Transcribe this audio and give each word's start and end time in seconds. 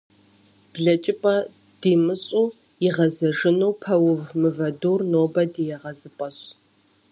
Блэкӏыпӏэ 0.71 1.35
димыщӏу 1.81 2.47
игъэзэжыну 2.87 3.73
пэув, 3.81 4.23
мывэ 4.39 4.69
дур 4.79 4.99
нобэ 5.11 5.43
ди 5.53 5.63
егъэзыпӏэщ. 5.75 6.37